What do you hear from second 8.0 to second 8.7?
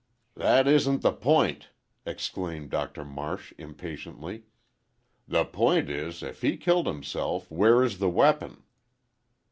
weapon?"